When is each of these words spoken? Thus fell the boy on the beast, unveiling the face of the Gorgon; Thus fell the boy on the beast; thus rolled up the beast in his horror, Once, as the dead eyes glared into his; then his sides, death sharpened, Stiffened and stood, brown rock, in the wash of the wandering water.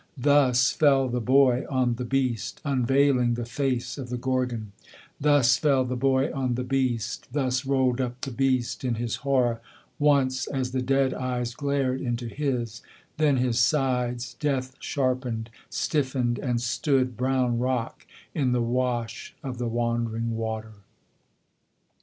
Thus 0.17 0.71
fell 0.71 1.07
the 1.09 1.21
boy 1.21 1.63
on 1.69 1.93
the 1.97 2.03
beast, 2.05 2.59
unveiling 2.65 3.35
the 3.35 3.45
face 3.45 3.99
of 3.99 4.09
the 4.09 4.17
Gorgon; 4.17 4.71
Thus 5.19 5.57
fell 5.57 5.85
the 5.85 5.95
boy 5.95 6.33
on 6.33 6.55
the 6.55 6.63
beast; 6.63 7.27
thus 7.33 7.67
rolled 7.67 8.01
up 8.01 8.19
the 8.21 8.31
beast 8.31 8.83
in 8.83 8.95
his 8.95 9.17
horror, 9.17 9.61
Once, 9.99 10.47
as 10.47 10.71
the 10.71 10.81
dead 10.81 11.13
eyes 11.13 11.53
glared 11.53 12.01
into 12.01 12.25
his; 12.27 12.81
then 13.17 13.37
his 13.37 13.59
sides, 13.59 14.33
death 14.39 14.73
sharpened, 14.79 15.51
Stiffened 15.69 16.39
and 16.39 16.59
stood, 16.59 17.15
brown 17.15 17.59
rock, 17.59 18.07
in 18.33 18.53
the 18.53 18.63
wash 18.63 19.35
of 19.43 19.59
the 19.59 19.67
wandering 19.67 20.35
water. 20.35 20.73